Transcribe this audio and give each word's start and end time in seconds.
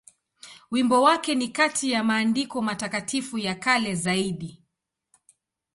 Wimbo 0.71 1.01
wake 1.03 1.35
ni 1.35 1.47
kati 1.47 1.91
ya 1.91 2.03
maandiko 2.03 2.61
matakatifu 2.61 3.37
ya 3.37 3.55
kale 3.55 3.95
zaidi. 3.95 4.63